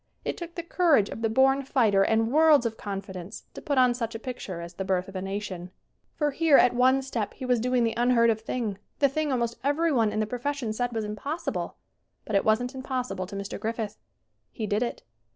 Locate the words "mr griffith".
13.35-13.97